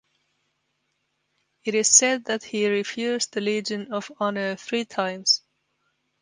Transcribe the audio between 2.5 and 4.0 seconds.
refused the Legion